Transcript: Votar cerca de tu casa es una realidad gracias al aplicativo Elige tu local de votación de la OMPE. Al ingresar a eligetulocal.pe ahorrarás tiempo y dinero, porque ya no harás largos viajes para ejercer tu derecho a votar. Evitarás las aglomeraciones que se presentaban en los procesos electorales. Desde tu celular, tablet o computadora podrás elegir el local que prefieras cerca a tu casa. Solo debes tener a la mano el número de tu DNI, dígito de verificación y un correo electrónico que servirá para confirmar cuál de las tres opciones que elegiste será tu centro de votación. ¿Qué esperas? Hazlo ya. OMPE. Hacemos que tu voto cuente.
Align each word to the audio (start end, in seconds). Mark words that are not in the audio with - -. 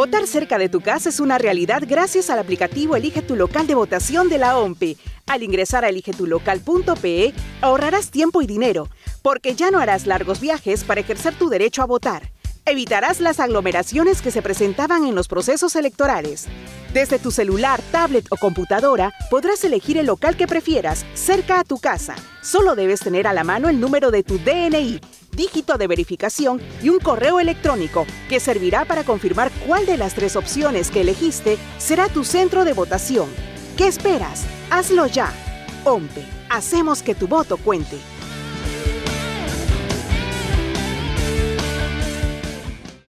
Votar 0.00 0.26
cerca 0.26 0.56
de 0.56 0.70
tu 0.70 0.80
casa 0.80 1.10
es 1.10 1.20
una 1.20 1.36
realidad 1.36 1.82
gracias 1.86 2.30
al 2.30 2.38
aplicativo 2.38 2.96
Elige 2.96 3.20
tu 3.20 3.36
local 3.36 3.66
de 3.66 3.74
votación 3.74 4.30
de 4.30 4.38
la 4.38 4.56
OMPE. 4.56 4.96
Al 5.26 5.42
ingresar 5.42 5.84
a 5.84 5.90
eligetulocal.pe 5.90 7.34
ahorrarás 7.60 8.10
tiempo 8.10 8.40
y 8.40 8.46
dinero, 8.46 8.88
porque 9.20 9.54
ya 9.54 9.70
no 9.70 9.78
harás 9.78 10.06
largos 10.06 10.40
viajes 10.40 10.84
para 10.84 11.02
ejercer 11.02 11.34
tu 11.34 11.50
derecho 11.50 11.82
a 11.82 11.84
votar. 11.84 12.30
Evitarás 12.64 13.20
las 13.20 13.40
aglomeraciones 13.40 14.22
que 14.22 14.30
se 14.30 14.40
presentaban 14.40 15.04
en 15.04 15.14
los 15.14 15.28
procesos 15.28 15.76
electorales. 15.76 16.46
Desde 16.94 17.18
tu 17.18 17.30
celular, 17.30 17.82
tablet 17.92 18.24
o 18.30 18.38
computadora 18.38 19.12
podrás 19.28 19.62
elegir 19.64 19.98
el 19.98 20.06
local 20.06 20.34
que 20.34 20.46
prefieras 20.46 21.04
cerca 21.12 21.60
a 21.60 21.64
tu 21.64 21.76
casa. 21.76 22.16
Solo 22.40 22.74
debes 22.74 23.00
tener 23.00 23.26
a 23.26 23.34
la 23.34 23.44
mano 23.44 23.68
el 23.68 23.78
número 23.78 24.10
de 24.10 24.22
tu 24.22 24.38
DNI, 24.38 24.98
dígito 25.32 25.78
de 25.78 25.86
verificación 25.86 26.60
y 26.82 26.88
un 26.88 26.98
correo 26.98 27.40
electrónico 27.40 28.06
que 28.28 28.40
servirá 28.40 28.84
para 28.84 29.04
confirmar 29.04 29.50
cuál 29.66 29.86
de 29.86 29.96
las 29.96 30.14
tres 30.14 30.36
opciones 30.36 30.90
que 30.90 31.02
elegiste 31.02 31.58
será 31.78 32.08
tu 32.08 32.24
centro 32.24 32.64
de 32.64 32.72
votación. 32.72 33.28
¿Qué 33.76 33.86
esperas? 33.86 34.44
Hazlo 34.70 35.06
ya. 35.06 35.32
OMPE. 35.84 36.24
Hacemos 36.50 37.02
que 37.02 37.14
tu 37.14 37.26
voto 37.28 37.56
cuente. 37.56 37.96